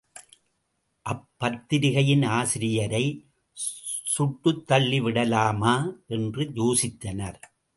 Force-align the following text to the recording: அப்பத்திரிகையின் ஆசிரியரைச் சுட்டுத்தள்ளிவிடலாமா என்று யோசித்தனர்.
அப்பத்திரிகையின் 1.05 2.23
ஆசிரியரைச் 2.39 3.21
சுட்டுத்தள்ளிவிடலாமா 4.17 5.75
என்று 6.07 6.43
யோசித்தனர். 6.55 7.41